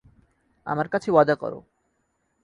আমার 0.67 0.87
কাছে 0.87 1.09
ওয়াদা 1.11 1.35
করো। 1.35 1.59